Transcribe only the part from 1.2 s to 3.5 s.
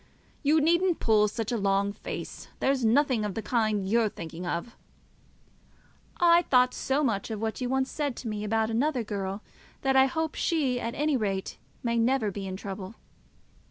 such a long face. There's nothing of the